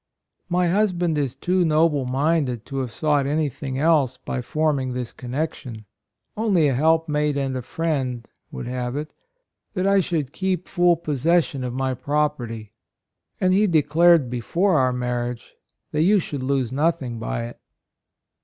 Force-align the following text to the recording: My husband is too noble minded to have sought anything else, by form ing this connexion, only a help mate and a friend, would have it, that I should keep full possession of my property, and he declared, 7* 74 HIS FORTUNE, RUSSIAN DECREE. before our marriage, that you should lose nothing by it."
My 0.49 0.67
husband 0.69 1.15
is 1.19 1.35
too 1.35 1.63
noble 1.63 2.05
minded 2.07 2.65
to 2.65 2.77
have 2.77 2.91
sought 2.91 3.27
anything 3.27 3.77
else, 3.77 4.17
by 4.17 4.41
form 4.41 4.79
ing 4.79 4.93
this 4.93 5.13
connexion, 5.13 5.85
only 6.35 6.67
a 6.67 6.73
help 6.73 7.07
mate 7.07 7.37
and 7.37 7.55
a 7.55 7.61
friend, 7.61 8.27
would 8.51 8.65
have 8.65 8.95
it, 8.95 9.13
that 9.75 9.85
I 9.85 9.99
should 9.99 10.33
keep 10.33 10.67
full 10.67 10.97
possession 10.97 11.63
of 11.63 11.75
my 11.75 11.93
property, 11.93 12.71
and 13.39 13.53
he 13.53 13.67
declared, 13.67 14.21
7* 14.21 14.23
74 14.23 14.23
HIS 14.23 14.23
FORTUNE, 14.23 14.27
RUSSIAN 14.27 14.29
DECREE. 14.31 14.37
before 14.39 14.79
our 14.79 14.93
marriage, 14.93 15.55
that 15.91 16.01
you 16.01 16.19
should 16.19 16.41
lose 16.41 16.71
nothing 16.71 17.19
by 17.19 17.43
it." 17.45 17.59